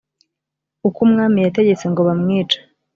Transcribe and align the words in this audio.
uko 0.87 0.99
umwami 1.05 1.37
yategetse 1.45 1.85
ngo 1.91 2.01
bamwice 2.07 2.57